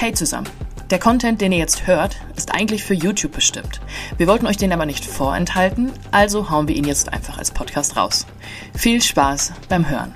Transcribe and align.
Hey 0.00 0.12
zusammen. 0.12 0.48
Der 0.90 1.00
Content, 1.00 1.40
den 1.40 1.50
ihr 1.50 1.58
jetzt 1.58 1.88
hört, 1.88 2.18
ist 2.36 2.54
eigentlich 2.54 2.84
für 2.84 2.94
YouTube 2.94 3.32
bestimmt. 3.32 3.80
Wir 4.16 4.28
wollten 4.28 4.46
euch 4.46 4.56
den 4.56 4.72
aber 4.72 4.86
nicht 4.86 5.04
vorenthalten, 5.04 5.90
also 6.12 6.50
hauen 6.50 6.68
wir 6.68 6.76
ihn 6.76 6.84
jetzt 6.84 7.12
einfach 7.12 7.36
als 7.36 7.50
Podcast 7.50 7.96
raus. 7.96 8.24
Viel 8.76 9.02
Spaß 9.02 9.54
beim 9.68 9.90
Hören. 9.90 10.14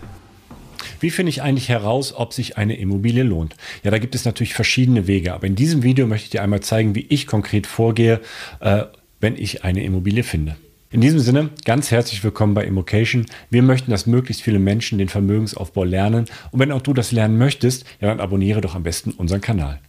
Wie 1.00 1.10
finde 1.10 1.30
ich 1.30 1.42
eigentlich 1.42 1.68
heraus, 1.68 2.14
ob 2.14 2.32
sich 2.32 2.56
eine 2.58 2.76
Immobilie 2.76 3.24
lohnt? 3.24 3.56
Ja, 3.82 3.90
da 3.90 3.98
gibt 3.98 4.14
es 4.14 4.24
natürlich 4.24 4.54
verschiedene 4.54 5.08
Wege, 5.08 5.35
aber 5.35 5.49
in 5.49 5.56
diesem 5.56 5.83
Video 5.83 6.06
möchte 6.06 6.26
ich 6.26 6.30
dir 6.30 6.44
einmal 6.44 6.60
zeigen, 6.60 6.94
wie 6.94 7.06
ich 7.08 7.26
konkret 7.26 7.67
vorgehe, 7.67 8.21
äh, 8.60 8.85
wenn 9.19 9.37
ich 9.37 9.64
eine 9.64 9.83
Immobilie 9.83 10.22
finde. 10.22 10.54
In 10.93 11.01
diesem 11.01 11.21
Sinne, 11.21 11.49
ganz 11.65 11.90
herzlich 11.90 12.22
willkommen 12.22 12.53
bei 12.53 12.67
Immocation. 12.67 13.25
Wir 13.49 13.63
möchten, 13.63 13.90
dass 13.90 14.06
möglichst 14.06 14.43
viele 14.43 14.58
Menschen 14.58 14.99
den 14.99 15.08
Vermögensaufbau 15.08 15.85
lernen. 15.85 16.27
Und 16.51 16.61
wenn 16.61 16.70
auch 16.70 16.83
du 16.83 16.93
das 16.93 17.12
lernen 17.12 17.38
möchtest, 17.38 17.87
ja, 18.02 18.09
dann 18.09 18.20
abonniere 18.20 18.61
doch 18.61 18.75
am 18.75 18.83
besten 18.83 19.12
unseren 19.12 19.41
Kanal. 19.41 19.80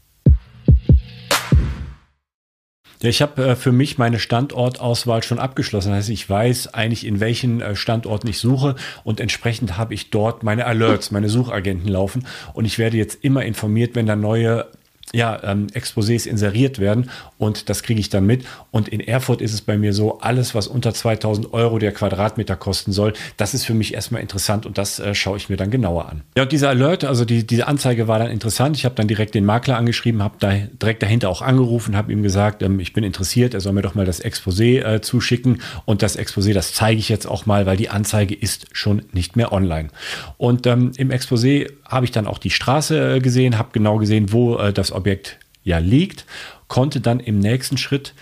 Ja, 3.01 3.09
ich 3.09 3.21
habe 3.21 3.45
äh, 3.45 3.55
für 3.57 3.73
mich 3.73 3.97
meine 3.97 4.17
Standortauswahl 4.17 5.23
schon 5.23 5.39
abgeschlossen. 5.39 5.89
Das 5.89 5.97
heißt, 5.97 6.09
ich 6.09 6.29
weiß 6.29 6.73
eigentlich, 6.73 7.05
in 7.05 7.19
welchen 7.19 7.59
äh, 7.59 7.75
Standorten 7.75 8.29
ich 8.29 8.37
suche 8.37 8.75
und 9.03 9.19
entsprechend 9.19 9.77
habe 9.77 9.93
ich 9.93 10.09
dort 10.09 10.43
meine 10.43 10.65
Alerts, 10.65 11.11
meine 11.11 11.27
Suchagenten 11.27 11.89
laufen 11.89 12.25
und 12.53 12.63
ich 12.63 12.79
werde 12.79 12.95
jetzt 12.95 13.25
immer 13.25 13.43
informiert, 13.43 13.93
wenn 13.95 14.05
da 14.05 14.15
neue 14.15 14.67
ja, 15.11 15.39
ähm, 15.43 15.67
Exposés 15.73 16.27
inseriert 16.27 16.79
werden 16.79 17.09
und 17.37 17.69
das 17.69 17.83
kriege 17.83 17.99
ich 17.99 18.09
dann 18.09 18.25
mit. 18.25 18.45
Und 18.71 18.87
in 18.87 18.99
Erfurt 18.99 19.41
ist 19.41 19.53
es 19.53 19.61
bei 19.61 19.77
mir 19.77 19.93
so, 19.93 20.19
alles, 20.19 20.55
was 20.55 20.67
unter 20.67 20.93
2000 20.93 21.53
Euro 21.53 21.77
der 21.77 21.91
Quadratmeter 21.91 22.55
kosten 22.55 22.91
soll, 22.91 23.13
das 23.37 23.53
ist 23.53 23.65
für 23.65 23.73
mich 23.73 23.93
erstmal 23.93 24.21
interessant 24.21 24.65
und 24.65 24.77
das 24.77 24.99
äh, 24.99 25.13
schaue 25.13 25.37
ich 25.37 25.49
mir 25.49 25.57
dann 25.57 25.71
genauer 25.71 26.09
an. 26.09 26.23
Ja, 26.37 26.43
und 26.43 26.51
dieser 26.51 26.69
Alert, 26.69 27.03
also 27.03 27.25
die, 27.25 27.45
diese 27.45 27.67
Anzeige 27.67 28.07
war 28.07 28.19
dann 28.19 28.31
interessant. 28.31 28.77
Ich 28.77 28.85
habe 28.85 28.95
dann 28.95 29.07
direkt 29.07 29.35
den 29.35 29.45
Makler 29.45 29.77
angeschrieben, 29.77 30.23
habe 30.23 30.35
da 30.39 30.51
direkt 30.81 31.03
dahinter 31.03 31.29
auch 31.29 31.41
angerufen, 31.41 31.95
habe 31.97 32.11
ihm 32.11 32.23
gesagt, 32.23 32.63
ähm, 32.63 32.79
ich 32.79 32.93
bin 32.93 33.03
interessiert, 33.03 33.53
er 33.53 33.61
soll 33.61 33.73
mir 33.73 33.81
doch 33.81 33.95
mal 33.95 34.05
das 34.05 34.23
Exposé 34.23 34.83
äh, 34.83 35.01
zuschicken 35.01 35.61
und 35.85 36.01
das 36.01 36.17
Exposé, 36.17 36.53
das 36.53 36.73
zeige 36.73 36.99
ich 36.99 37.09
jetzt 37.09 37.27
auch 37.27 37.45
mal, 37.45 37.65
weil 37.65 37.77
die 37.77 37.89
Anzeige 37.89 38.33
ist 38.33 38.67
schon 38.71 39.03
nicht 39.11 39.35
mehr 39.35 39.51
online. 39.51 39.89
Und 40.37 40.65
ähm, 40.65 40.91
im 40.97 41.11
Exposé 41.11 41.69
habe 41.87 42.05
ich 42.05 42.11
dann 42.11 42.25
auch 42.27 42.37
die 42.37 42.49
Straße 42.49 43.15
äh, 43.15 43.19
gesehen, 43.19 43.57
habe 43.57 43.69
genau 43.73 43.97
gesehen, 43.97 44.31
wo 44.31 44.57
äh, 44.57 44.73
das 44.73 44.91
Objekt 44.93 45.39
ja 45.63 45.77
liegt, 45.77 46.25
konnte 46.67 47.01
dann 47.01 47.19
im 47.19 47.39
nächsten 47.39 47.77
Schritt 47.77 48.13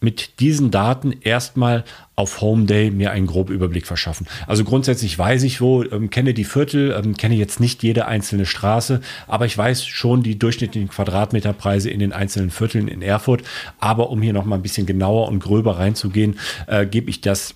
mit 0.00 0.40
diesen 0.40 0.70
Daten 0.70 1.14
erstmal 1.22 1.84
auf 2.16 2.40
Home 2.40 2.66
Day 2.66 2.90
mir 2.90 3.12
einen 3.12 3.26
groben 3.26 3.52
Überblick 3.52 3.86
verschaffen. 3.86 4.26
Also 4.46 4.62
grundsätzlich 4.62 5.18
weiß 5.18 5.42
ich 5.42 5.60
wo, 5.60 5.82
ähm, 5.84 6.10
kenne 6.10 6.34
die 6.34 6.44
Viertel, 6.44 6.92
ähm, 6.92 7.16
kenne 7.16 7.34
jetzt 7.34 7.60
nicht 7.60 7.82
jede 7.82 8.06
einzelne 8.06 8.46
Straße, 8.46 9.00
aber 9.26 9.46
ich 9.46 9.56
weiß 9.56 9.86
schon 9.86 10.22
die 10.22 10.38
durchschnittlichen 10.38 10.90
Quadratmeterpreise 10.90 11.90
in 11.90 12.00
den 12.00 12.12
einzelnen 12.12 12.50
Vierteln 12.50 12.88
in 12.88 13.00
Erfurt. 13.00 13.42
Aber 13.80 14.10
um 14.10 14.20
hier 14.20 14.32
noch 14.32 14.44
mal 14.44 14.56
ein 14.56 14.62
bisschen 14.62 14.86
genauer 14.86 15.28
und 15.28 15.40
gröber 15.40 15.78
reinzugehen, 15.78 16.38
äh, 16.66 16.86
gebe 16.86 17.08
ich 17.10 17.20
das 17.22 17.54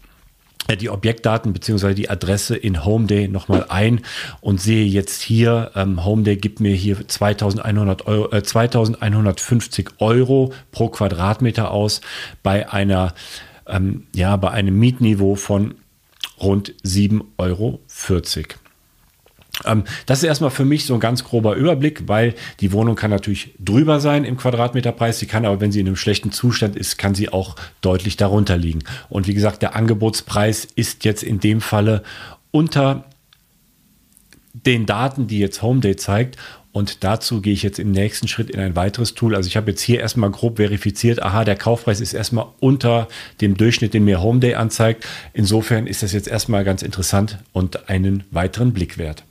die 0.76 0.90
Objektdaten 0.90 1.52
beziehungsweise 1.52 1.94
die 1.94 2.10
Adresse 2.10 2.56
in 2.56 2.84
Homeday 2.84 3.28
nochmal 3.28 3.66
ein 3.68 4.00
und 4.40 4.60
sehe 4.60 4.84
jetzt 4.84 5.22
hier, 5.22 5.72
ähm, 5.74 6.04
Homeday 6.04 6.36
gibt 6.36 6.60
mir 6.60 6.74
hier 6.74 7.06
2100 7.06 8.06
Euro, 8.06 8.30
äh, 8.32 8.42
2150 8.42 9.90
Euro 9.98 10.52
pro 10.72 10.88
Quadratmeter 10.88 11.70
aus 11.70 12.00
bei 12.42 12.70
einer, 12.70 13.14
ähm, 13.66 14.06
ja, 14.14 14.36
bei 14.36 14.50
einem 14.50 14.78
Mietniveau 14.78 15.34
von 15.34 15.74
rund 16.40 16.74
7,40 16.82 17.26
Euro. 17.38 18.69
Ähm, 19.64 19.84
das 20.06 20.18
ist 20.18 20.24
erstmal 20.24 20.50
für 20.50 20.64
mich 20.64 20.86
so 20.86 20.94
ein 20.94 21.00
ganz 21.00 21.24
grober 21.24 21.54
Überblick, 21.54 22.08
weil 22.08 22.34
die 22.60 22.72
Wohnung 22.72 22.96
kann 22.96 23.10
natürlich 23.10 23.54
drüber 23.58 24.00
sein 24.00 24.24
im 24.24 24.36
Quadratmeterpreis. 24.36 25.18
Sie 25.18 25.26
kann 25.26 25.44
aber, 25.44 25.60
wenn 25.60 25.72
sie 25.72 25.80
in 25.80 25.86
einem 25.86 25.96
schlechten 25.96 26.32
Zustand 26.32 26.76
ist, 26.76 26.98
kann 26.98 27.14
sie 27.14 27.32
auch 27.32 27.56
deutlich 27.80 28.16
darunter 28.16 28.56
liegen. 28.56 28.80
Und 29.08 29.26
wie 29.26 29.34
gesagt, 29.34 29.62
der 29.62 29.74
Angebotspreis 29.74 30.66
ist 30.74 31.04
jetzt 31.04 31.22
in 31.22 31.40
dem 31.40 31.60
Falle 31.60 32.02
unter 32.50 33.04
den 34.52 34.86
Daten, 34.86 35.26
die 35.26 35.38
jetzt 35.38 35.62
Homeday 35.62 35.96
zeigt. 35.96 36.36
Und 36.72 37.02
dazu 37.02 37.40
gehe 37.40 37.52
ich 37.52 37.64
jetzt 37.64 37.80
im 37.80 37.90
nächsten 37.90 38.28
Schritt 38.28 38.48
in 38.50 38.60
ein 38.60 38.76
weiteres 38.76 39.14
Tool. 39.14 39.34
Also 39.34 39.48
ich 39.48 39.56
habe 39.56 39.72
jetzt 39.72 39.80
hier 39.80 40.00
erstmal 40.00 40.30
grob 40.30 40.58
verifiziert, 40.58 41.20
aha, 41.20 41.44
der 41.44 41.56
Kaufpreis 41.56 42.00
ist 42.00 42.12
erstmal 42.12 42.46
unter 42.60 43.08
dem 43.40 43.56
Durchschnitt, 43.56 43.92
den 43.92 44.04
mir 44.04 44.22
Homeday 44.22 44.54
anzeigt. 44.54 45.04
Insofern 45.32 45.88
ist 45.88 46.04
das 46.04 46.12
jetzt 46.12 46.28
erstmal 46.28 46.62
ganz 46.62 46.82
interessant 46.82 47.38
und 47.52 47.88
einen 47.88 48.22
weiteren 48.30 48.72
Blick 48.72 48.98
wert. 48.98 49.24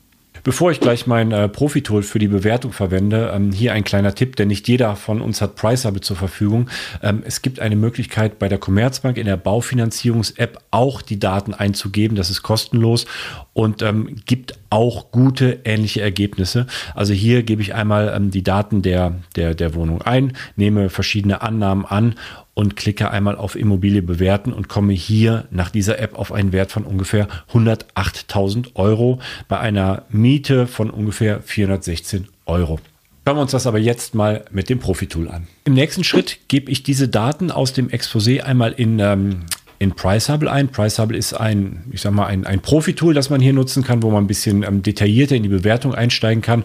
Bevor 0.44 0.72
ich 0.72 0.80
gleich 0.80 1.08
mein 1.08 1.32
äh, 1.32 1.50
Profi-Tool 1.50 2.04
für 2.04 2.20
die 2.20 2.28
Bewertung 2.28 2.72
verwende, 2.72 3.32
ähm, 3.34 3.52
hier 3.52 3.74
ein 3.74 3.84
kleiner 3.84 4.16
Tipp, 4.16 4.36
denn 4.36 4.48
nicht 4.48 4.68
jeder 4.68 4.96
von 4.96 5.22
uns 5.22 5.42
hat 5.42 5.56
Priceable 5.56 6.02
zur 6.02 6.16
Verfügung. 6.16 6.70
Ähm, 7.02 7.24
es 7.26 7.42
gibt 7.42 7.60
eine 7.60 7.76
Möglichkeit 7.76 8.40
bei 8.40 8.48
der 8.48 8.58
Commerzbank 8.58 9.18
in 9.18 9.26
der 9.26 9.38
Baufinanzierungs-App 9.38 10.60
auch 10.72 11.02
die 11.02 11.20
Daten 11.20 11.54
einzugeben. 11.54 12.16
Das 12.16 12.30
ist 12.30 12.44
kostenlos 12.44 13.06
und 13.54 13.82
ähm, 13.82 14.16
gibt 14.26 14.54
auch 14.70 15.12
gute 15.12 15.60
ähnliche 15.66 16.02
Ergebnisse. 16.02 16.68
Also 16.96 17.14
hier 17.14 17.44
gebe 17.44 17.62
ich 17.62 17.74
einmal 17.74 18.14
ähm, 18.16 18.32
die 18.32 18.44
Daten 18.44 18.82
der, 18.82 19.16
der, 19.36 19.56
der 19.56 19.74
Wohnung 19.76 20.02
ein, 20.02 20.34
nehme 20.56 20.90
verschiedene 20.90 21.42
Annahmen 21.42 21.86
an 21.86 22.16
und 22.60 22.76
klicke 22.76 23.10
einmal 23.10 23.38
auf 23.38 23.56
Immobilie 23.56 24.02
bewerten 24.02 24.52
und 24.52 24.68
komme 24.68 24.92
hier 24.92 25.46
nach 25.50 25.70
dieser 25.70 25.98
App 26.00 26.20
auf 26.20 26.34
einen 26.34 26.52
Wert 26.52 26.74
von 26.74 26.84
ungefähr 26.84 27.30
108.000 27.54 28.76
Euro 28.76 29.20
bei 29.48 29.62
einer 29.62 30.04
Miete 30.10 30.68
von 30.68 30.90
ungefähr 30.90 31.40
416 31.42 32.28
Euro. 32.48 32.78
Schauen 33.26 33.38
wir 33.38 33.44
uns 33.44 33.52
das 33.52 33.66
aber 33.66 33.80
jetzt 33.80 34.14
mal 34.14 34.44
mit 34.52 34.68
dem 34.68 34.80
Profi-Tool 34.80 35.30
an. 35.30 35.48
Im 35.64 35.74
nächsten 35.74 36.04
Schritt 36.04 36.40
gebe 36.50 36.70
ich 36.70 36.84
diese 36.84 37.08
Daten 37.08 37.50
aus 37.50 37.72
dem 37.72 37.88
Exposé 37.88 38.42
einmal 38.42 38.74
in 38.74 39.00
ähm, 39.00 39.46
in 39.80 39.94
Priceable 39.94 40.52
ein. 40.52 40.68
Priceable 40.68 41.18
ist 41.18 41.34
ein, 41.34 41.84
ich 41.92 42.02
sag 42.02 42.12
mal, 42.12 42.28
ein, 42.28 42.46
ein 42.46 42.60
Profi-Tool, 42.60 43.14
das 43.14 43.30
man 43.30 43.40
hier 43.40 43.54
nutzen 43.54 43.84
kann, 43.84 44.04
wo 44.04 44.12
man 44.12 44.26
ein 44.26 44.28
bisschen 44.28 44.64
ähm, 44.64 44.84
detaillierter 44.84 45.36
in 45.36 45.44
die 45.44 45.50
Bewertung 45.50 45.96
einsteigen 45.96 46.42
kann. 46.42 46.64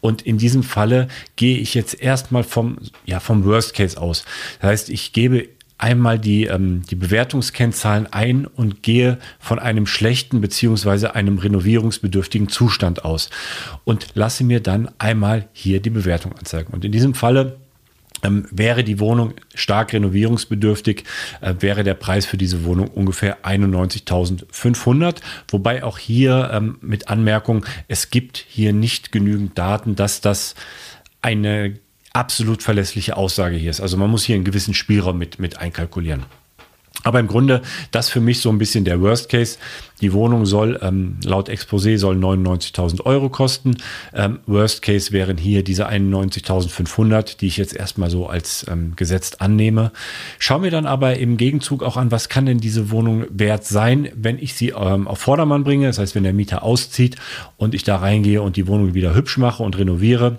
Und 0.00 0.22
in 0.22 0.36
diesem 0.36 0.64
Falle 0.64 1.06
gehe 1.36 1.58
ich 1.58 1.74
jetzt 1.74 2.00
erstmal 2.00 2.42
vom, 2.42 2.78
ja, 3.04 3.20
vom 3.20 3.44
Worst 3.44 3.74
Case 3.74 4.00
aus. 4.00 4.24
Das 4.60 4.70
heißt, 4.70 4.90
ich 4.90 5.12
gebe 5.12 5.48
einmal 5.78 6.18
die, 6.18 6.46
ähm, 6.46 6.82
die 6.90 6.96
Bewertungskennzahlen 6.96 8.12
ein 8.12 8.46
und 8.46 8.82
gehe 8.82 9.18
von 9.38 9.60
einem 9.60 9.86
schlechten 9.86 10.40
beziehungsweise 10.40 11.14
einem 11.14 11.38
renovierungsbedürftigen 11.38 12.48
Zustand 12.48 13.04
aus 13.04 13.30
und 13.84 14.08
lasse 14.14 14.42
mir 14.42 14.60
dann 14.60 14.90
einmal 14.98 15.48
hier 15.52 15.80
die 15.80 15.90
Bewertung 15.90 16.32
anzeigen. 16.32 16.72
Und 16.72 16.84
in 16.84 16.92
diesem 16.92 17.14
Falle 17.14 17.58
ähm, 18.22 18.46
wäre 18.50 18.84
die 18.84 19.00
Wohnung 19.00 19.34
stark 19.54 19.92
renovierungsbedürftig, 19.92 21.04
äh, 21.40 21.54
wäre 21.60 21.84
der 21.84 21.94
Preis 21.94 22.26
für 22.26 22.36
diese 22.36 22.64
Wohnung 22.64 22.88
ungefähr 22.88 23.44
91.500. 23.44 25.16
Wobei 25.48 25.84
auch 25.84 25.98
hier 25.98 26.50
ähm, 26.52 26.78
mit 26.80 27.08
Anmerkung, 27.08 27.64
es 27.88 28.10
gibt 28.10 28.44
hier 28.48 28.72
nicht 28.72 29.12
genügend 29.12 29.58
Daten, 29.58 29.96
dass 29.96 30.20
das 30.20 30.54
eine 31.22 31.78
absolut 32.12 32.62
verlässliche 32.62 33.16
Aussage 33.16 33.56
hier 33.56 33.70
ist. 33.70 33.80
Also 33.80 33.96
man 33.96 34.10
muss 34.10 34.24
hier 34.24 34.36
einen 34.36 34.44
gewissen 34.44 34.74
Spielraum 34.74 35.18
mit, 35.18 35.38
mit 35.38 35.58
einkalkulieren. 35.58 36.24
Aber 37.02 37.20
im 37.20 37.28
Grunde, 37.28 37.62
das 37.90 38.08
für 38.08 38.20
mich 38.20 38.40
so 38.40 38.50
ein 38.50 38.58
bisschen 38.58 38.84
der 38.84 39.00
Worst 39.00 39.28
Case. 39.28 39.58
Die 40.00 40.12
Wohnung 40.12 40.44
soll 40.44 40.78
ähm, 40.82 41.16
laut 41.24 41.48
Exposé 41.48 41.98
soll 41.98 42.16
99.000 42.16 43.04
Euro 43.06 43.30
kosten. 43.30 43.76
Ähm, 44.14 44.40
Worst 44.46 44.82
Case 44.82 45.12
wären 45.12 45.38
hier 45.38 45.62
diese 45.62 45.88
91.500, 45.88 47.38
die 47.38 47.46
ich 47.46 47.56
jetzt 47.56 47.74
erstmal 47.74 48.10
so 48.10 48.26
als 48.26 48.66
ähm, 48.68 48.94
gesetzt 48.96 49.40
annehme. 49.40 49.92
Schau 50.38 50.58
mir 50.58 50.70
dann 50.70 50.86
aber 50.86 51.16
im 51.16 51.36
Gegenzug 51.36 51.82
auch 51.82 51.96
an, 51.96 52.10
was 52.10 52.28
kann 52.28 52.46
denn 52.46 52.58
diese 52.58 52.90
Wohnung 52.90 53.24
wert 53.30 53.64
sein, 53.64 54.08
wenn 54.14 54.38
ich 54.38 54.54
sie 54.54 54.70
ähm, 54.70 55.08
auf 55.08 55.18
Vordermann 55.18 55.64
bringe. 55.64 55.86
Das 55.86 55.98
heißt, 55.98 56.14
wenn 56.14 56.24
der 56.24 56.34
Mieter 56.34 56.62
auszieht 56.62 57.16
und 57.56 57.74
ich 57.74 57.84
da 57.84 57.96
reingehe 57.96 58.42
und 58.42 58.56
die 58.56 58.66
Wohnung 58.66 58.94
wieder 58.94 59.14
hübsch 59.14 59.38
mache 59.38 59.62
und 59.62 59.78
renoviere 59.78 60.38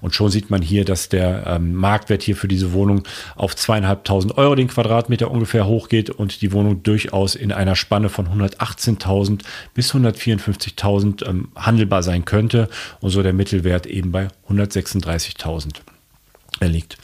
und 0.00 0.14
schon 0.14 0.30
sieht 0.30 0.50
man 0.50 0.62
hier, 0.62 0.84
dass 0.84 1.08
der 1.08 1.46
ähm, 1.46 1.74
Marktwert 1.74 2.22
hier 2.22 2.36
für 2.36 2.48
diese 2.48 2.72
Wohnung 2.72 3.04
auf 3.36 3.54
zweieinhalbtausend 3.54 4.36
Euro 4.36 4.54
den 4.54 4.68
Quadratmeter 4.68 5.30
ungefähr 5.30 5.66
hochgeht 5.66 6.10
und 6.10 6.42
die 6.42 6.52
Wohnung 6.52 6.82
durchaus 6.82 7.36
in 7.36 7.52
einer 7.52 7.76
Spanne 7.76 8.08
von 8.08 8.26
118.000 8.28 9.42
bis 9.74 9.94
154.000 9.94 11.28
ähm, 11.28 11.48
handelbar 11.54 12.02
sein 12.02 12.24
könnte 12.24 12.68
und 13.00 13.10
so 13.10 13.22
der 13.22 13.32
Mittelwert 13.32 13.86
eben 13.86 14.10
bei 14.10 14.28
136.000 14.48 15.76
liegt. 16.60 16.98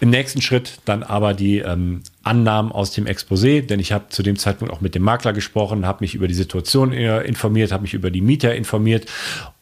Im 0.00 0.10
nächsten 0.10 0.42
Schritt 0.42 0.80
dann 0.84 1.04
aber 1.04 1.34
die 1.34 1.60
ähm, 1.60 2.02
Annahmen 2.24 2.72
aus 2.72 2.90
dem 2.90 3.06
Exposé, 3.06 3.64
denn 3.64 3.78
ich 3.78 3.92
habe 3.92 4.08
zu 4.08 4.24
dem 4.24 4.36
Zeitpunkt 4.36 4.74
auch 4.74 4.80
mit 4.80 4.96
dem 4.96 5.02
Makler 5.02 5.32
gesprochen, 5.32 5.86
habe 5.86 6.02
mich 6.02 6.16
über 6.16 6.26
die 6.26 6.34
Situation 6.34 6.92
äh, 6.92 7.22
informiert, 7.22 7.70
habe 7.70 7.82
mich 7.82 7.94
über 7.94 8.10
die 8.10 8.20
Mieter 8.20 8.56
informiert 8.56 9.06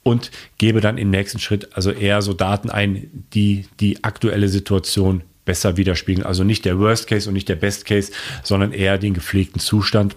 und 0.03 0.31
gebe 0.59 0.81
dann 0.81 0.99
im 0.99 1.11
nächsten 1.11 1.39
Schritt 1.39 1.77
also 1.77 1.91
eher 1.91 2.23
so 2.23 2.33
Daten 2.33 2.71
ein, 2.71 3.25
die 3.35 3.67
die 3.81 4.03
aktuelle 4.05 4.49
Situation 4.49 5.23
besser 5.45 5.77
widerspiegeln. 5.77 6.27
Also 6.27 6.45
nicht 6.45 6.65
der 6.65 6.79
Worst 6.79 7.07
Case 7.07 7.29
und 7.29 7.35
nicht 7.35 7.49
der 7.49 7.57
Best 7.57 7.85
Case, 7.85 8.13
sondern 8.43 8.73
eher 8.73 8.99
den 8.99 9.15
gepflegten 9.15 9.61
Zustand. 9.61 10.17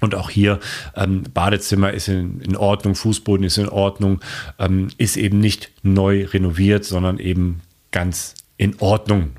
Und 0.00 0.14
auch 0.14 0.28
hier, 0.28 0.60
ähm, 0.94 1.24
Badezimmer 1.32 1.92
ist 1.92 2.08
in, 2.08 2.40
in, 2.40 2.56
Ordnung, 2.56 2.94
Fußboden 2.94 3.46
ist 3.46 3.56
in 3.56 3.68
Ordnung, 3.68 4.20
ähm, 4.58 4.88
ist 4.98 5.16
eben 5.16 5.40
nicht 5.40 5.70
neu 5.82 6.26
renoviert, 6.26 6.84
sondern 6.84 7.18
eben 7.18 7.62
ganz 7.92 8.34
in 8.58 8.78
Ordnung. 8.80 9.30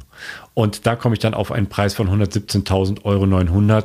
Und 0.58 0.88
da 0.88 0.96
komme 0.96 1.14
ich 1.14 1.20
dann 1.20 1.36
auf 1.36 1.52
einen 1.52 1.68
Preis 1.68 1.94
von 1.94 2.10
117.900 2.10 3.06
Euro 3.06 3.84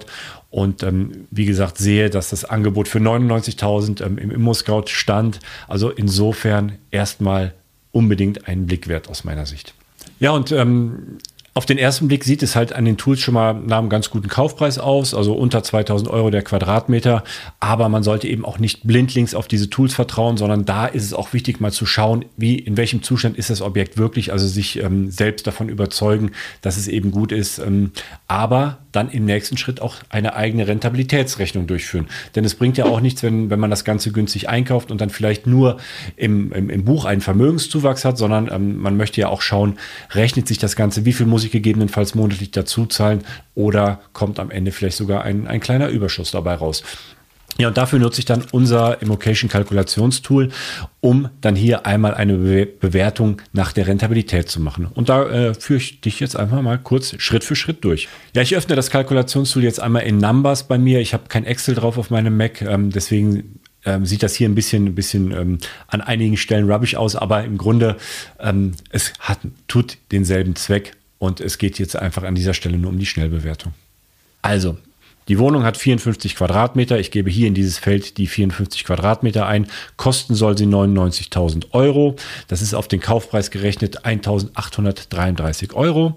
und 0.48 0.82
ähm, 0.82 1.26
wie 1.30 1.44
gesagt 1.44 1.76
sehe, 1.76 2.08
dass 2.08 2.30
das 2.30 2.46
Angebot 2.46 2.88
für 2.88 2.98
99.000 2.98 4.02
ähm, 4.02 4.16
im 4.16 4.30
Immo-Scout 4.30 4.84
stand. 4.86 5.40
Also 5.68 5.90
insofern 5.90 6.78
erstmal 6.90 7.52
unbedingt 7.90 8.48
einen 8.48 8.64
Blick 8.64 8.88
wert 8.88 9.10
aus 9.10 9.22
meiner 9.22 9.44
Sicht. 9.44 9.74
Ja, 10.18 10.30
und 10.30 10.50
ähm, 10.50 11.18
auf 11.54 11.66
den 11.66 11.76
ersten 11.76 12.08
Blick 12.08 12.24
sieht 12.24 12.42
es 12.42 12.56
halt 12.56 12.72
an 12.72 12.86
den 12.86 12.96
Tools 12.96 13.20
schon 13.20 13.34
mal 13.34 13.52
nach 13.52 13.78
einem 13.78 13.90
ganz 13.90 14.08
guten 14.08 14.28
Kaufpreis 14.28 14.78
aus, 14.78 15.12
also 15.12 15.34
unter 15.34 15.62
2000 15.62 16.08
Euro 16.08 16.30
der 16.30 16.42
Quadratmeter. 16.42 17.24
Aber 17.60 17.90
man 17.90 18.02
sollte 18.02 18.26
eben 18.26 18.46
auch 18.46 18.58
nicht 18.58 18.86
blindlings 18.86 19.34
auf 19.34 19.48
diese 19.48 19.68
Tools 19.68 19.92
vertrauen, 19.94 20.38
sondern 20.38 20.64
da 20.64 20.86
ist 20.86 21.04
es 21.04 21.12
auch 21.12 21.34
wichtig, 21.34 21.60
mal 21.60 21.70
zu 21.70 21.84
schauen, 21.84 22.24
wie, 22.38 22.58
in 22.58 22.78
welchem 22.78 23.02
Zustand 23.02 23.36
ist 23.36 23.50
das 23.50 23.60
Objekt 23.60 23.98
wirklich, 23.98 24.32
also 24.32 24.46
sich 24.46 24.82
ähm, 24.82 25.10
selbst 25.10 25.46
davon 25.46 25.68
überzeugen, 25.68 26.30
dass 26.62 26.78
es 26.78 26.88
eben 26.88 27.10
gut 27.10 27.32
ist. 27.32 27.58
Ähm, 27.58 27.92
aber 28.28 28.78
dann 28.92 29.10
im 29.10 29.24
nächsten 29.24 29.56
Schritt 29.56 29.80
auch 29.80 29.96
eine 30.08 30.34
eigene 30.36 30.66
Rentabilitätsrechnung 30.68 31.66
durchführen. 31.66 32.06
Denn 32.34 32.44
es 32.44 32.54
bringt 32.54 32.76
ja 32.76 32.84
auch 32.84 33.00
nichts, 33.00 33.22
wenn, 33.22 33.50
wenn 33.50 33.58
man 33.58 33.70
das 33.70 33.84
Ganze 33.84 34.12
günstig 34.12 34.48
einkauft 34.48 34.90
und 34.90 35.00
dann 35.00 35.10
vielleicht 35.10 35.46
nur 35.46 35.78
im, 36.16 36.52
im, 36.52 36.70
im 36.70 36.84
Buch 36.84 37.04
einen 37.04 37.20
Vermögenszuwachs 37.20 38.04
hat, 38.04 38.18
sondern 38.18 38.50
ähm, 38.52 38.78
man 38.78 38.96
möchte 38.96 39.20
ja 39.20 39.28
auch 39.28 39.42
schauen, 39.42 39.78
rechnet 40.10 40.46
sich 40.46 40.58
das 40.58 40.76
Ganze, 40.76 41.04
wie 41.04 41.12
viel 41.12 41.26
muss 41.26 41.44
ich 41.44 41.50
gegebenenfalls 41.50 42.14
monatlich 42.14 42.50
dazu 42.50 42.86
zahlen 42.86 43.24
oder 43.54 44.00
kommt 44.12 44.38
am 44.38 44.50
Ende 44.50 44.72
vielleicht 44.72 44.96
sogar 44.96 45.22
ein, 45.24 45.46
ein 45.46 45.60
kleiner 45.60 45.88
Überschuss 45.88 46.30
dabei 46.30 46.54
raus. 46.54 46.82
Ja, 47.58 47.68
und 47.68 47.76
dafür 47.76 47.98
nutze 47.98 48.18
ich 48.18 48.24
dann 48.24 48.44
unser 48.50 49.02
Immocation-Kalkulationstool, 49.02 50.48
um 51.00 51.28
dann 51.42 51.54
hier 51.54 51.84
einmal 51.84 52.14
eine 52.14 52.38
Be 52.38 52.66
Bewertung 52.66 53.42
nach 53.52 53.72
der 53.72 53.86
Rentabilität 53.86 54.48
zu 54.48 54.60
machen. 54.60 54.86
Und 54.86 55.08
da 55.10 55.28
äh, 55.28 55.54
führe 55.54 55.78
ich 55.78 56.00
dich 56.00 56.18
jetzt 56.20 56.34
einfach 56.34 56.62
mal 56.62 56.78
kurz 56.78 57.14
Schritt 57.18 57.44
für 57.44 57.54
Schritt 57.54 57.84
durch. 57.84 58.08
Ja, 58.34 58.42
ich 58.42 58.56
öffne 58.56 58.74
das 58.74 58.90
Kalkulationstool 58.90 59.62
jetzt 59.62 59.80
einmal 59.80 60.02
in 60.02 60.18
Numbers 60.18 60.66
bei 60.66 60.78
mir. 60.78 61.00
Ich 61.00 61.12
habe 61.12 61.24
kein 61.28 61.44
Excel 61.44 61.74
drauf 61.74 61.98
auf 61.98 62.10
meinem 62.10 62.36
Mac, 62.36 62.62
ähm, 62.62 62.90
deswegen 62.90 63.60
ähm, 63.84 64.06
sieht 64.06 64.22
das 64.22 64.34
hier 64.34 64.48
ein 64.48 64.54
bisschen, 64.54 64.86
ein 64.86 64.94
bisschen 64.94 65.32
ähm, 65.32 65.58
an 65.88 66.00
einigen 66.00 66.36
Stellen 66.36 66.70
rubbish 66.70 66.94
aus, 66.94 67.16
aber 67.16 67.44
im 67.44 67.58
Grunde 67.58 67.96
ähm, 68.40 68.72
es 68.90 69.12
hat, 69.20 69.40
tut 69.68 69.98
denselben 70.10 70.56
Zweck 70.56 70.92
und 71.18 71.40
es 71.40 71.58
geht 71.58 71.78
jetzt 71.78 71.96
einfach 71.96 72.22
an 72.22 72.34
dieser 72.34 72.54
Stelle 72.54 72.78
nur 72.78 72.90
um 72.90 72.98
die 72.98 73.06
Schnellbewertung. 73.06 73.74
Also, 74.40 74.78
die 75.28 75.38
Wohnung 75.38 75.64
hat 75.64 75.76
54 75.76 76.36
Quadratmeter. 76.36 76.98
Ich 76.98 77.10
gebe 77.10 77.30
hier 77.30 77.48
in 77.48 77.54
dieses 77.54 77.78
Feld 77.78 78.18
die 78.18 78.26
54 78.26 78.84
Quadratmeter 78.84 79.46
ein. 79.46 79.66
Kosten 79.96 80.34
soll 80.34 80.58
sie 80.58 80.66
99.000 80.66 81.72
Euro. 81.72 82.16
Das 82.48 82.62
ist 82.62 82.74
auf 82.74 82.88
den 82.88 83.00
Kaufpreis 83.00 83.50
gerechnet 83.50 84.04
1.833 84.04 85.74
Euro. 85.74 86.16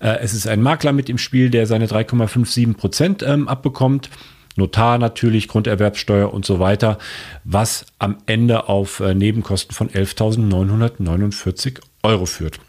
Äh, 0.00 0.18
es 0.20 0.34
ist 0.34 0.46
ein 0.46 0.62
Makler 0.62 0.92
mit 0.92 1.08
im 1.08 1.18
Spiel, 1.18 1.50
der 1.50 1.66
seine 1.66 1.86
3,57 1.86 2.76
Prozent 2.76 3.22
ähm, 3.22 3.48
abbekommt. 3.48 4.10
Notar 4.56 4.98
natürlich, 4.98 5.48
Grunderwerbsteuer 5.48 6.32
und 6.32 6.44
so 6.44 6.60
weiter, 6.60 6.98
was 7.42 7.86
am 7.98 8.18
Ende 8.26 8.68
auf 8.68 9.00
äh, 9.00 9.14
Nebenkosten 9.14 9.74
von 9.74 9.88
11.949 9.88 11.80
Euro 12.04 12.26
führt. 12.26 12.60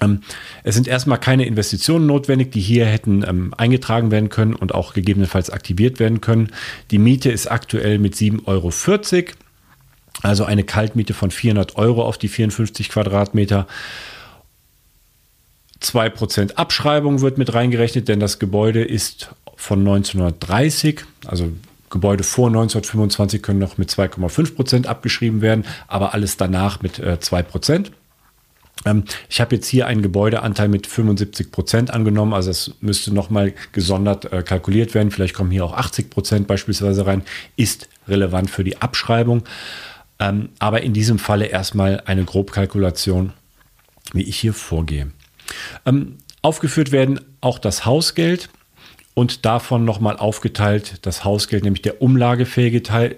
Ähm, 0.00 0.20
es 0.62 0.74
sind 0.74 0.88
erstmal 0.88 1.18
keine 1.18 1.46
Investitionen 1.46 2.06
notwendig, 2.06 2.52
die 2.52 2.60
hier 2.60 2.86
hätten 2.86 3.24
ähm, 3.26 3.54
eingetragen 3.56 4.10
werden 4.10 4.28
können 4.28 4.54
und 4.54 4.74
auch 4.74 4.94
gegebenenfalls 4.94 5.50
aktiviert 5.50 5.98
werden 6.00 6.20
können. 6.20 6.50
Die 6.90 6.98
Miete 6.98 7.30
ist 7.30 7.50
aktuell 7.50 7.98
mit 7.98 8.14
7,40 8.14 8.46
Euro. 8.46 8.72
Also 10.22 10.44
eine 10.44 10.64
Kaltmiete 10.64 11.12
von 11.14 11.30
400 11.30 11.76
Euro 11.76 12.04
auf 12.04 12.18
die 12.18 12.28
54 12.28 12.88
Quadratmeter. 12.88 13.66
2% 15.82 16.54
Abschreibung 16.54 17.20
wird 17.20 17.36
mit 17.36 17.52
reingerechnet, 17.52 18.08
denn 18.08 18.20
das 18.20 18.38
Gebäude 18.38 18.82
ist 18.82 19.34
von 19.56 19.80
1930, 19.80 21.00
also 21.26 21.52
Gebäude 21.90 22.24
vor 22.24 22.48
1925 22.48 23.42
können 23.42 23.60
noch 23.60 23.78
mit 23.78 23.90
2,5% 23.90 24.86
abgeschrieben 24.86 25.42
werden, 25.42 25.64
aber 25.86 26.14
alles 26.14 26.36
danach 26.36 26.82
mit 26.82 26.98
äh, 26.98 27.18
2%. 27.20 27.90
Ähm, 28.84 29.04
ich 29.28 29.40
habe 29.40 29.56
jetzt 29.56 29.66
hier 29.66 29.86
einen 29.86 30.02
Gebäudeanteil 30.02 30.68
mit 30.68 30.86
75 30.86 31.50
Prozent 31.50 31.90
angenommen, 31.90 32.34
also 32.34 32.50
es 32.50 32.74
müsste 32.80 33.12
nochmal 33.12 33.54
gesondert 33.72 34.32
äh, 34.32 34.42
kalkuliert 34.42 34.94
werden. 34.94 35.10
Vielleicht 35.10 35.34
kommen 35.34 35.50
hier 35.50 35.64
auch 35.64 35.72
80 35.72 36.10
Prozent 36.10 36.46
beispielsweise 36.46 37.06
rein, 37.06 37.22
ist 37.56 37.88
relevant 38.08 38.50
für 38.50 38.64
die 38.64 38.80
Abschreibung. 38.80 39.44
Ähm, 40.18 40.50
aber 40.58 40.82
in 40.82 40.92
diesem 40.92 41.18
Falle 41.18 41.46
erstmal 41.46 42.02
eine 42.06 42.24
Grobkalkulation, 42.24 43.32
wie 44.12 44.22
ich 44.22 44.38
hier 44.38 44.54
vorgehe. 44.54 45.10
Ähm, 45.86 46.18
aufgeführt 46.42 46.92
werden 46.92 47.20
auch 47.40 47.58
das 47.58 47.84
Hausgeld 47.84 48.48
und 49.14 49.44
davon 49.44 49.84
nochmal 49.84 50.16
aufgeteilt 50.16 50.98
das 51.02 51.24
Hausgeld, 51.24 51.64
nämlich 51.64 51.82
der 51.82 52.02
umlagefähige 52.02 52.82
Teil, 52.82 53.16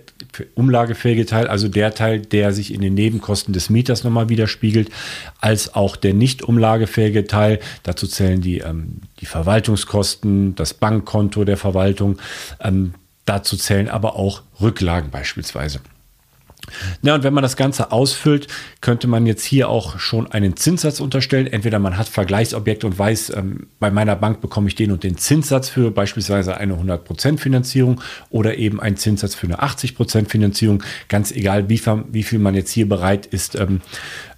umlagefähige 0.55 1.27
Teil, 1.27 1.47
also 1.49 1.69
der 1.69 1.95
Teil, 1.95 2.21
der 2.21 2.53
sich 2.53 2.73
in 2.73 2.81
den 2.81 2.95
Nebenkosten 2.95 3.53
des 3.53 3.71
Mieters 3.71 4.05
nochmal 4.05 4.29
widerspiegelt, 4.29 4.91
als 5.41 5.75
auch 5.75 5.97
der 5.97 6.15
nicht 6.15 6.43
umlagefähige 6.43 7.27
Teil. 7.27 7.61
Dazu 7.83 8.07
zählen 8.07 8.41
die, 8.41 8.59
ähm, 8.59 9.01
die 9.21 9.27
Verwaltungskosten, 9.27 10.55
das 10.55 10.75
Bankkonto 10.75 11.45
der 11.45 11.57
Verwaltung. 11.57 12.19
Ähm, 12.61 12.95
dazu 13.25 13.57
zählen 13.57 13.89
aber 13.89 14.17
auch 14.17 14.43
Rücklagen 14.61 15.11
beispielsweise. 15.11 15.81
Na, 17.03 17.15
und 17.15 17.23
wenn 17.23 17.35
man 17.35 17.43
das 17.43 17.57
Ganze 17.57 17.93
ausfüllt, 17.93 18.49
könnte 18.81 19.07
man 19.07 19.27
jetzt 19.27 19.45
hier 19.45 19.69
auch 19.69 19.99
schon 19.99 20.31
einen 20.31 20.57
Zinssatz 20.57 21.01
unterstellen. 21.01 21.47
Entweder 21.47 21.79
man 21.79 21.97
hat 21.97 22.09
Vergleichsobjekte 22.09 22.87
und 22.87 22.99
weiß, 22.99 23.31
ähm, 23.37 23.69
bei 23.79 23.91
meiner 23.91 24.17
Bank 24.17 24.41
bekomme 24.41 24.69
ich 24.69 24.75
den 24.75 24.93
und 24.93 25.05
den 25.05 25.17
Zinssatz 25.17 25.69
für 25.69 25.91
beispielsweise 25.91 26.57
eine 26.57 26.75
100% 26.75 27.39
Finanzierung 27.39 28.01
oder 28.31 28.57
eben 28.57 28.81
einen 28.81 28.97
Zinssatz 28.97 29.35
für 29.35 29.47
eine 29.47 29.63
80% 29.63 30.29
Finanzierung. 30.29 30.83
Ganz 31.09 31.31
egal, 31.33 31.69
wie, 31.69 31.81
wie, 32.11 32.23
viel 32.23 32.39
man 32.39 32.55
jetzt 32.55 32.73
hier 32.73 32.89
bereit 32.89 33.27
ist, 33.27 33.55
ähm, 33.57 33.81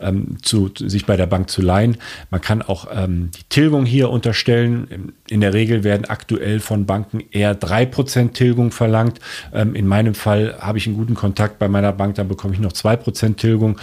ähm, 0.00 0.36
zu, 0.42 0.70
sich 0.76 1.06
bei 1.06 1.16
der 1.16 1.26
Bank 1.26 1.50
zu 1.50 1.62
leihen. 1.62 1.96
Man 2.30 2.40
kann 2.40 2.62
auch 2.62 2.88
ähm, 2.92 3.30
die 3.36 3.44
Tilgung 3.48 3.86
hier 3.86 4.10
unterstellen. 4.10 5.12
In 5.28 5.40
der 5.40 5.54
Regel 5.54 5.84
werden 5.84 6.04
aktuell 6.04 6.60
von 6.60 6.86
Banken 6.86 7.22
eher 7.30 7.58
3% 7.58 8.32
Tilgung 8.32 8.70
verlangt. 8.70 9.20
Ähm, 9.52 9.74
in 9.74 9.86
meinem 9.86 10.14
Fall 10.14 10.56
habe 10.60 10.78
ich 10.78 10.86
einen 10.86 10.96
guten 10.96 11.14
Kontakt 11.14 11.58
bei 11.58 11.68
meiner 11.68 11.92
Bank 11.92 12.07
dann 12.16 12.28
bekomme 12.28 12.54
ich 12.54 12.60
noch 12.60 12.72
2% 12.72 13.36
Tilgung 13.36 13.78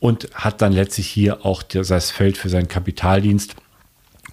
und 0.00 0.28
hat 0.34 0.60
dann 0.60 0.72
letztlich 0.72 1.06
hier 1.06 1.46
auch 1.46 1.62
das 1.62 2.10
Feld 2.10 2.36
für 2.36 2.48
seinen 2.48 2.68
Kapitaldienst 2.68 3.56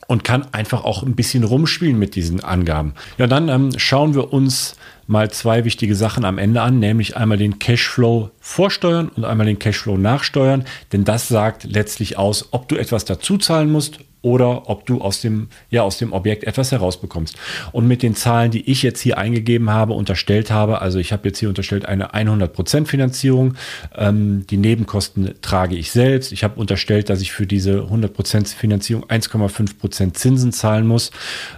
und 0.08 0.24
kann 0.24 0.48
einfach 0.54 0.84
auch 0.84 1.04
ein 1.04 1.16
bisschen 1.16 1.44
rumspielen 1.44 2.00
mit 2.00 2.16
diesen 2.16 2.44
Angaben. 2.44 2.94
Ja, 3.18 3.28
dann 3.28 3.50
ähm, 3.50 3.70
schauen 3.78 4.16
wir 4.16 4.34
uns 4.34 4.76
mal 5.08 5.32
zwei 5.32 5.66
wichtige 5.66 5.96
Sachen 5.96 6.26
am 6.26 6.38
Ende 6.38 6.62
an, 6.62 6.80
nämlich 6.80 7.18
einmal 7.18 7.38
den 7.38 7.60
Cashflow 7.60 8.30
vorsteuern 8.40 9.10
und 9.10 9.26
einmal 9.26 9.48
den 9.48 9.60
Cashflow 9.60 9.98
nachsteuern, 9.98 10.66
denn 10.92 11.06
das 11.06 11.28
sagt 11.28 11.64
letztlich 11.64 12.18
aus, 12.18 12.50
ob 12.52 12.68
du 12.68 12.76
etwas 12.76 13.06
dazu 13.06 13.38
zahlen 13.38 13.72
musst 13.72 14.00
oder 14.22 14.70
ob 14.70 14.86
du 14.86 15.00
aus 15.00 15.22
dem, 15.22 15.48
ja, 15.70 15.84
aus 15.84 16.00
dem 16.00 16.12
Objekt 16.12 16.44
etwas 16.44 16.72
herausbekommst. 16.72 17.38
Und 17.72 17.88
mit 17.88 18.04
den 18.04 18.16
Zahlen, 18.16 18.52
die 18.52 18.70
ich 18.70 18.84
jetzt 18.84 19.00
hier 19.00 19.18
eingegeben 19.18 19.70
habe, 19.70 19.94
unterstellt 19.94 20.52
habe, 20.52 20.82
also 20.82 21.00
ich 21.00 21.14
habe 21.14 21.30
jetzt 21.30 21.40
hier 21.40 21.50
unterstellt 21.50 21.86
eine 21.86 22.14
100% 22.14 22.88
Finanzierung, 22.88 23.54
ähm, 23.96 24.46
die 24.50 24.58
Nebenkosten 24.58 25.36
trage 25.42 25.76
ich 25.76 25.92
selbst. 25.92 26.32
Ich 26.32 26.44
habe 26.44 26.60
unterstellt, 26.60 27.10
dass 27.10 27.22
ich 27.22 27.32
für 27.32 27.48
diese 27.48 27.84
100% 27.84 28.54
Finanzierung 28.54 29.06
1,5% 29.06 30.14
Zinsen 30.14 30.52
zahlen 30.52 30.88
muss 30.88 31.12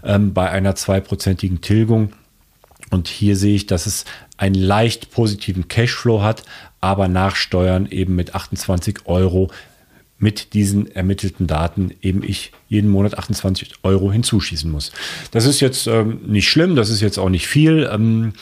ähm, 0.03 0.33
bei 0.33 0.49
einer 0.49 0.75
zweiprozentigen 0.75 1.61
Tilgung. 1.61 2.11
Und 2.89 3.07
hier 3.07 3.35
sehe 3.35 3.55
ich, 3.55 3.65
dass 3.65 3.85
es 3.85 4.05
einen 4.37 4.55
leicht 4.55 5.11
positiven 5.11 5.67
Cashflow 5.67 6.21
hat, 6.21 6.43
aber 6.81 7.07
nach 7.07 7.35
Steuern 7.35 7.87
eben 7.87 8.15
mit 8.15 8.35
28 8.35 9.05
Euro 9.05 9.51
mit 10.19 10.53
diesen 10.53 10.93
ermittelten 10.93 11.47
Daten 11.47 11.91
eben 12.01 12.23
ich 12.23 12.51
jeden 12.67 12.89
Monat 12.89 13.17
28 13.17 13.71
Euro 13.83 14.11
hinzuschießen 14.11 14.69
muss. 14.69 14.91
Das 15.31 15.45
ist 15.45 15.61
jetzt 15.61 15.87
ähm, 15.87 16.19
nicht 16.27 16.49
schlimm, 16.49 16.75
das 16.75 16.89
ist 16.89 17.01
jetzt 17.01 17.17
auch 17.17 17.29
nicht 17.29 17.47
viel, 17.47 17.89
ähm, 17.91 18.33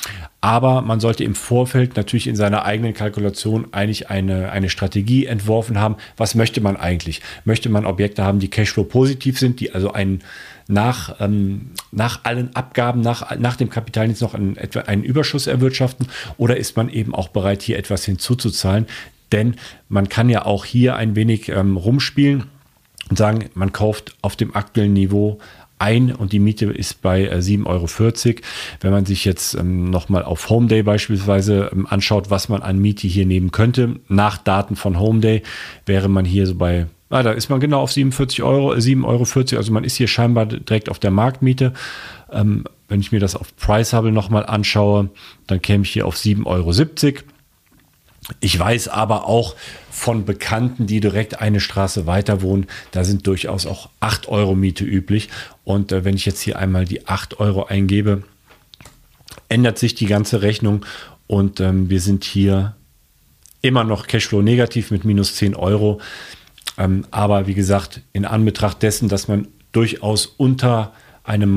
aber 0.42 0.82
man 0.82 1.00
sollte 1.00 1.24
im 1.24 1.36
Vorfeld 1.36 1.96
natürlich 1.96 2.28
in 2.28 2.36
seiner 2.36 2.66
eigenen 2.66 2.94
Kalkulation 2.94 3.68
eigentlich 3.72 4.10
eine, 4.10 4.52
eine 4.52 4.70
Strategie 4.70 5.26
entworfen 5.26 5.80
haben. 5.80 5.96
Was 6.18 6.36
möchte 6.36 6.62
man 6.62 6.78
eigentlich? 6.78 7.22
Möchte 7.46 7.70
man 7.70 7.86
Objekte 7.86 8.24
haben, 8.24 8.40
die 8.40 8.50
Cashflow 8.50 8.84
positiv 8.84 9.40
sind, 9.40 9.60
die 9.60 9.74
also 9.74 9.94
einen 9.94 10.24
nach, 10.68 11.20
ähm, 11.22 11.72
nach 11.92 12.22
allen 12.24 12.56
Abgaben, 12.56 13.02
nach, 13.02 13.38
nach 13.38 13.56
dem 13.56 13.70
Kapitaldienst 13.70 14.22
noch 14.22 14.34
einen, 14.34 14.58
einen 14.86 15.04
Überschuss 15.04 15.48
erwirtschaften? 15.48 16.08
Oder 16.38 16.58
ist 16.58 16.76
man 16.76 16.90
eben 16.90 17.16
auch 17.16 17.30
bereit, 17.30 17.62
hier 17.62 17.78
etwas 17.78 18.04
hinzuzuzahlen? 18.06 18.88
Denn 19.32 19.56
man 19.90 20.10
kann 20.10 20.30
ja 20.30 20.46
auch 20.46 20.66
hier 20.66 20.96
ein 20.96 21.16
wenig 21.16 21.50
ähm, 21.50 21.78
rumspielen 21.78 22.46
und 23.10 23.18
sagen, 23.18 23.46
man 23.54 23.74
kauft 23.74 24.16
auf 24.22 24.36
dem 24.36 24.56
aktuellen 24.56 24.94
Niveau 24.94 25.40
ein 25.80 26.12
und 26.12 26.32
die 26.32 26.40
Miete 26.40 26.66
ist 26.66 27.02
bei 27.02 27.26
äh, 27.26 27.38
7,40 27.38 27.66
Euro. 27.68 28.42
Wenn 28.82 28.92
man 28.92 29.06
sich 29.06 29.26
jetzt 29.26 29.54
ähm, 29.56 29.90
nochmal 29.90 30.24
auf 30.24 30.50
Homeday 30.50 30.84
beispielsweise 30.84 31.70
ähm, 31.72 31.86
anschaut, 31.88 32.30
was 32.30 32.50
man 32.50 32.62
an 32.62 32.80
Miete 32.80 33.08
hier 33.08 33.26
nehmen 33.26 33.52
könnte, 33.52 34.00
nach 34.08 34.38
Daten 34.38 34.76
von 34.76 35.00
Homeday 35.00 35.44
wäre 35.86 36.10
man 36.10 36.26
hier 36.26 36.48
so 36.48 36.56
bei 36.56 36.88
Ah, 37.10 37.24
da 37.24 37.32
ist 37.32 37.50
man 37.50 37.62
genau 37.62 37.80
auf 37.80 37.94
47 37.94 38.44
Euro, 38.44 38.74
7,40 38.74 39.06
Euro. 39.06 39.58
Also 39.60 39.72
man 39.72 39.86
ist 39.86 39.96
hier 39.96 40.10
scheinbar 40.10 40.46
direkt 40.46 40.90
auf 40.90 41.00
der 41.00 41.12
Marktmiete. 41.12 41.72
Ähm, 42.32 42.66
wenn 42.90 43.00
ich 43.00 43.14
mir 43.14 43.22
das 43.22 43.36
auf 43.36 43.56
Priceable 43.56 44.12
nochmal 44.12 44.46
anschaue, 44.46 45.10
dann 45.48 45.62
käme 45.62 45.84
ich 45.84 45.92
hier 45.92 46.06
auf 46.06 46.16
7,70 46.16 46.46
Euro. 46.46 46.74
Ich 48.40 48.60
weiß 48.60 48.90
aber 48.90 49.26
auch 49.26 49.56
von 49.90 50.26
Bekannten, 50.26 50.86
die 50.86 51.00
direkt 51.00 51.40
eine 51.40 51.60
Straße 51.60 52.06
weiter 52.08 52.42
wohnen, 52.42 52.68
da 52.92 53.04
sind 53.04 53.26
durchaus 53.26 53.66
auch 53.66 53.90
8 54.00 54.28
Euro 54.28 54.54
Miete 54.54 54.84
üblich. 54.84 55.30
Und 55.64 55.92
äh, 55.92 56.04
wenn 56.04 56.16
ich 56.16 56.26
jetzt 56.26 56.42
hier 56.42 56.60
einmal 56.60 56.86
die 56.86 57.08
8 57.08 57.40
Euro 57.40 57.66
eingebe, 57.66 58.24
ändert 59.50 59.80
sich 59.80 59.96
die 59.96 60.08
ganze 60.08 60.42
Rechnung 60.42 60.86
und 61.26 61.60
ähm, 61.60 61.90
wir 61.90 62.02
sind 62.02 62.24
hier 62.24 62.76
immer 63.62 63.84
noch 63.84 64.08
Cashflow 64.08 64.42
negativ 64.42 64.92
mit 64.92 65.06
minus 65.06 65.36
10 65.36 65.56
Euro. 65.56 66.00
Ähm, 66.78 67.06
aber 67.12 67.48
wie 67.48 67.54
gesagt, 67.54 68.02
in 68.14 68.26
Anbetracht 68.26 68.82
dessen, 68.84 69.10
dass 69.10 69.28
man 69.28 69.48
durchaus 69.72 70.26
unter 70.26 70.94
einem 71.24 71.54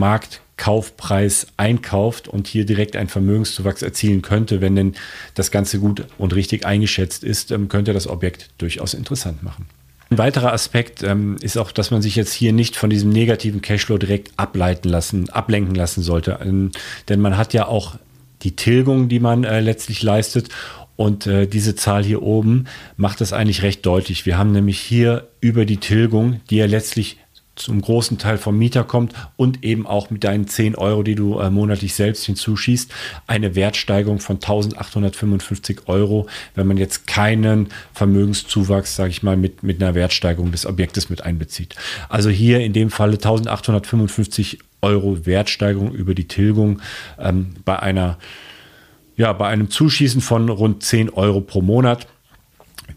Marktkaufpreis 0.60 1.46
einkauft 1.56 2.28
und 2.28 2.46
hier 2.46 2.66
direkt 2.66 2.96
einen 2.96 3.08
Vermögenszuwachs 3.08 3.82
erzielen 3.82 4.22
könnte, 4.22 4.60
wenn 4.60 4.76
denn 4.76 4.94
das 5.34 5.50
Ganze 5.50 5.78
gut 5.78 6.04
und 6.18 6.34
richtig 6.34 6.66
eingeschätzt 6.66 7.24
ist, 7.24 7.50
ähm, 7.50 7.68
könnte 7.68 7.92
das 7.92 8.06
Objekt 8.06 8.50
durchaus 8.58 8.94
interessant 8.94 9.42
machen. 9.42 9.66
Ein 10.10 10.18
weiterer 10.18 10.52
Aspekt 10.52 11.02
ähm, 11.02 11.36
ist 11.40 11.56
auch, 11.56 11.72
dass 11.72 11.90
man 11.90 12.02
sich 12.02 12.16
jetzt 12.16 12.32
hier 12.32 12.52
nicht 12.52 12.76
von 12.76 12.90
diesem 12.90 13.10
negativen 13.10 13.62
Cashflow 13.62 13.96
direkt 13.96 14.32
ableiten 14.36 14.88
lassen, 14.88 15.30
ablenken 15.30 15.74
lassen 15.74 16.02
sollte. 16.02 16.38
Ähm, 16.42 16.72
denn 17.08 17.20
man 17.20 17.36
hat 17.36 17.54
ja 17.54 17.66
auch 17.66 17.96
die 18.42 18.56
Tilgung, 18.56 19.08
die 19.08 19.20
man 19.20 19.44
äh, 19.44 19.60
letztlich 19.60 20.02
leistet. 20.02 20.48
Und 20.96 21.26
äh, 21.26 21.46
diese 21.46 21.74
Zahl 21.76 22.04
hier 22.04 22.22
oben 22.22 22.66
macht 22.98 23.22
das 23.22 23.32
eigentlich 23.32 23.62
recht 23.62 23.86
deutlich. 23.86 24.26
Wir 24.26 24.36
haben 24.36 24.52
nämlich 24.52 24.78
hier 24.78 25.28
über 25.40 25.64
die 25.64 25.78
Tilgung, 25.78 26.40
die 26.50 26.56
ja 26.56 26.66
letztlich 26.66 27.16
zum 27.60 27.80
großen 27.80 28.18
Teil 28.18 28.38
vom 28.38 28.58
Mieter 28.58 28.84
kommt 28.84 29.12
und 29.36 29.64
eben 29.64 29.86
auch 29.86 30.10
mit 30.10 30.24
deinen 30.24 30.48
10 30.48 30.74
Euro, 30.76 31.02
die 31.02 31.14
du 31.14 31.38
äh, 31.38 31.50
monatlich 31.50 31.94
selbst 31.94 32.24
hinzuschießt, 32.24 32.92
eine 33.26 33.54
Wertsteigerung 33.54 34.20
von 34.20 34.36
1855 34.36 35.82
Euro, 35.86 36.26
wenn 36.54 36.66
man 36.66 36.76
jetzt 36.76 37.06
keinen 37.06 37.68
Vermögenszuwachs, 37.92 38.96
sage 38.96 39.10
ich 39.10 39.22
mal, 39.22 39.36
mit, 39.36 39.62
mit 39.62 39.82
einer 39.82 39.94
Wertsteigerung 39.94 40.52
des 40.52 40.66
Objektes 40.66 41.10
mit 41.10 41.22
einbezieht. 41.22 41.74
Also 42.08 42.30
hier 42.30 42.60
in 42.60 42.72
dem 42.72 42.90
Falle 42.90 43.14
1855 43.14 44.58
Euro 44.82 45.26
Wertsteigerung 45.26 45.92
über 45.92 46.14
die 46.14 46.26
Tilgung 46.26 46.80
ähm, 47.18 47.54
bei 47.64 47.78
einer 47.78 48.18
ja, 49.16 49.34
bei 49.34 49.48
einem 49.48 49.68
Zuschießen 49.68 50.22
von 50.22 50.48
rund 50.48 50.82
10 50.82 51.10
Euro 51.10 51.42
pro 51.42 51.60
Monat. 51.60 52.06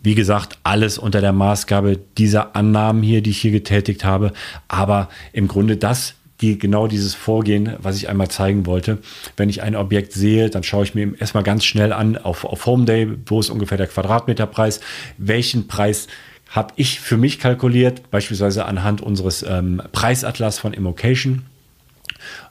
Wie 0.04 0.16
gesagt, 0.16 0.60
alles 0.64 0.98
unter 0.98 1.22
der 1.22 1.32
Maßgabe 1.32 1.98
dieser 2.18 2.58
Annahmen 2.58 3.02
hier, 3.02 3.22
die 3.22 3.30
ich 3.30 3.40
hier 3.40 3.52
getätigt 3.52 4.04
habe. 4.04 4.34
Aber 4.68 5.08
im 5.32 5.48
Grunde 5.48 5.78
das, 5.78 6.16
die, 6.42 6.60
genau 6.60 6.88
dieses 6.88 7.16
Vorgehen, 7.16 7.78
was 7.80 7.96
ich 7.96 8.10
einmal 8.10 8.28
zeigen 8.28 8.66
wollte. 8.66 8.98
Wenn 9.38 9.48
ich 9.48 9.64
ein 9.64 9.78
Objekt 9.78 10.12
sehe, 10.12 10.50
dann 10.50 10.64
schaue 10.64 10.84
ich 10.84 10.94
mir 10.94 11.14
erstmal 11.18 11.44
ganz 11.44 11.64
schnell 11.64 11.94
an 11.94 12.18
auf, 12.18 12.44
auf 12.44 12.66
Home 12.66 12.84
Day, 12.84 13.08
wo 13.26 13.40
ist 13.40 13.50
ungefähr 13.50 13.78
der 13.78 13.88
Quadratmeterpreis, 13.88 14.82
welchen 15.18 15.68
Preis 15.68 16.08
habe 16.50 16.74
ich 16.76 17.00
für 17.00 17.18
mich 17.18 17.40
kalkuliert, 17.40 18.12
beispielsweise 18.12 18.66
anhand 18.66 19.02
unseres 19.02 19.42
ähm, 19.48 19.82
Preisatlas 19.94 20.60
von 20.60 20.74
Immocation 20.74 21.44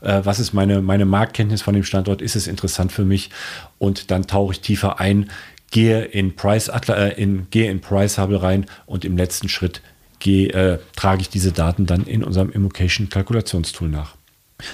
äh, 0.01 0.21
was 0.25 0.39
ist 0.39 0.53
meine, 0.53 0.83
meine 0.83 1.05
Marktkenntnis 1.05 1.63
von 1.63 1.75
dem 1.75 1.85
Standort, 1.85 2.23
ist 2.23 2.37
es 2.37 2.47
interessant 2.47 2.93
für 2.93 3.05
mich 3.05 3.31
und 3.79 4.11
dann 4.11 4.27
tauche 4.27 4.53
ich 4.53 4.61
tiefer 4.61 5.01
ein, 5.01 5.31
gehe 5.73 6.05
in 6.05 6.37
Price, 6.37 6.69
äh, 6.69 7.21
in, 7.21 7.49
gehe 7.51 7.69
in 7.69 7.81
Price 7.81 8.19
Hubble 8.19 8.41
rein 8.41 8.67
und 8.87 9.05
im 9.05 9.17
letzten 9.17 9.49
Schritt 9.49 9.83
gehe, 10.21 10.51
äh, 10.51 10.79
trage 10.95 11.23
ich 11.23 11.29
diese 11.29 11.51
Daten 11.51 11.87
dann 11.87 12.05
in 12.05 12.23
unserem 12.23 12.53
Immocation 12.53 13.09
Kalkulationstool 13.09 13.89
nach. 13.89 14.15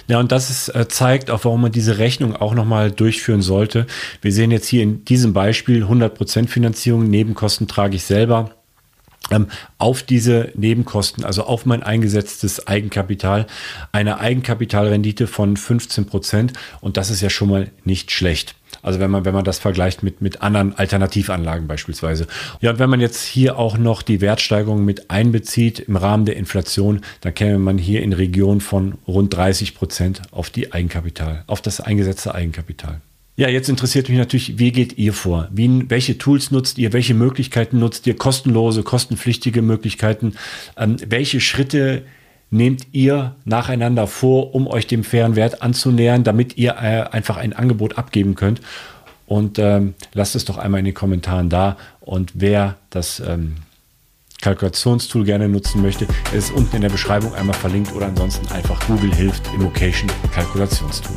Ja, 0.07 0.21
und 0.21 0.33
das 0.33 0.51
ist, 0.51 0.69
äh, 0.69 0.87
zeigt 0.89 1.31
auch, 1.31 1.45
warum 1.45 1.63
man 1.63 1.73
diese 1.73 1.97
Rechnung 1.97 2.37
auch 2.37 2.55
nochmal 2.55 2.91
durchführen 2.91 3.41
sollte. 3.41 3.87
Wir 4.21 4.33
sehen 4.33 4.51
jetzt 4.51 4.69
hier 4.69 4.83
in 4.83 5.07
diesem 5.07 5.33
Beispiel 5.33 5.85
100% 5.85 6.49
Finanzierung, 6.49 7.09
Nebenkosten 7.09 7.69
trage 7.69 7.97
ich 7.97 8.05
selber 8.05 8.51
ähm, 9.31 9.49
auf 9.79 10.03
diese 10.03 10.53
Nebenkosten, 10.55 11.25
also 11.25 11.45
auf 11.45 11.67
mein 11.67 11.83
eingesetztes 11.83 12.67
Eigenkapital, 12.67 13.47
eine 13.93 14.21
Eigenkapitalrendite 14.21 15.27
von 15.27 15.57
15 15.57 16.07
Prozent. 16.07 16.53
Und 16.81 16.97
das 16.97 17.11
ist 17.11 17.21
ja 17.21 17.31
schon 17.31 17.49
mal 17.49 17.71
nicht 17.85 18.11
schlecht. 18.11 18.55
Also 18.83 19.01
wenn 19.01 19.11
man, 19.11 19.25
wenn 19.25 19.35
man 19.35 19.45
das 19.45 19.59
vergleicht 19.59 20.03
mit, 20.03 20.21
mit 20.21 20.43
anderen 20.43 20.75
Alternativanlagen 20.75 21.67
beispielsweise. 21.67 22.27
Ja, 22.61 22.71
und 22.71 22.79
wenn 22.79 22.91
man 22.91 23.01
jetzt 23.01 23.25
hier 23.25 23.59
auch 23.59 23.79
noch 23.79 24.03
die 24.03 24.21
Wertsteigerung 24.21 24.85
mit 24.85 25.11
einbezieht 25.11 25.81
im 25.81 25.97
Rahmen 25.97 26.25
der 26.25 26.37
Inflation, 26.37 27.01
dann 27.21 27.35
käme 27.35 27.59
man 27.59 27.79
hier 27.79 28.03
in 28.03 28.13
Region 28.13 28.61
von 28.61 28.95
rund 29.07 29.35
30 29.35 29.75
Prozent 29.75 30.23
auf 30.31 30.51
die 30.51 30.73
Eigenkapital, 30.73 31.45
auf 31.47 31.61
das 31.61 31.81
eingesetzte 31.81 32.35
Eigenkapital. 32.35 33.01
Ja, 33.39 33.49
jetzt 33.49 33.69
interessiert 33.69 34.09
mich 34.09 34.19
natürlich, 34.19 34.59
wie 34.59 34.73
geht 34.73 34.99
ihr 34.99 35.13
vor? 35.13 35.47
Wie, 35.53 35.89
welche 35.89 36.19
Tools 36.19 36.51
nutzt 36.51 36.77
ihr? 36.77 36.93
Welche 36.93 37.15
Möglichkeiten 37.15 37.79
nutzt 37.79 38.05
ihr? 38.09 38.17
Kostenlose, 38.17 38.83
kostenpflichtige 38.83 39.63
Möglichkeiten? 39.63 40.35
Ähm, 40.77 40.97
welche 41.07 41.41
Schritte 41.41 42.03
nehmt 42.51 42.87
ihr 42.93 43.35
nacheinander 43.45 44.07
vor, 44.07 44.55
um 44.55 44.67
euch 44.67 44.87
dem 44.87 45.05
fairen 45.05 45.37
Wert 45.37 45.63
anzunähern, 45.63 46.25
damit 46.25 46.57
ihr 46.57 46.73
äh, 46.73 47.05
einfach 47.11 47.37
ein 47.37 47.53
Angebot 47.53 47.99
abgeben 47.99 48.35
könnt? 48.35 48.61
Und 49.27 49.59
ähm, 49.59 49.95
lasst 50.15 50.35
es 50.35 50.47
doch 50.47 50.57
einmal 50.57 50.79
in 50.79 50.87
den 50.87 50.95
Kommentaren 50.95 51.51
da. 51.51 51.77
Und 52.01 52.33
wer 52.35 52.77
das 52.89 53.21
ähm, 53.21 53.57
Kalkulationstool 54.41 55.25
gerne 55.25 55.49
nutzen 55.49 55.83
möchte, 55.83 56.07
ist 56.33 56.51
unten 56.53 56.77
in 56.77 56.83
der 56.83 56.89
Beschreibung 56.89 57.35
einmal 57.35 57.57
verlinkt 57.57 57.93
oder 57.95 58.07
ansonsten 58.07 58.51
einfach 58.53 58.81
Google 58.87 59.15
hilft 59.15 59.43
Immocation 59.55 60.11
Kalkulationstool. 60.33 61.17